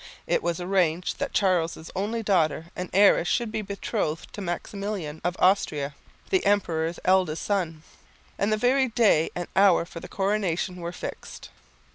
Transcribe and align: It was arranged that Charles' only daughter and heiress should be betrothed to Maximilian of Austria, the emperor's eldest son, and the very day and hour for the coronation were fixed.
It 0.25 0.41
was 0.41 0.59
arranged 0.59 1.19
that 1.19 1.31
Charles' 1.31 1.91
only 1.95 2.23
daughter 2.23 2.71
and 2.75 2.89
heiress 2.91 3.27
should 3.27 3.51
be 3.51 3.61
betrothed 3.61 4.33
to 4.33 4.41
Maximilian 4.41 5.21
of 5.23 5.35
Austria, 5.37 5.93
the 6.31 6.43
emperor's 6.43 6.99
eldest 7.05 7.43
son, 7.43 7.83
and 8.39 8.51
the 8.51 8.57
very 8.57 8.87
day 8.87 9.29
and 9.35 9.47
hour 9.55 9.85
for 9.85 9.99
the 9.99 10.07
coronation 10.07 10.77
were 10.77 10.91
fixed. 10.91 11.49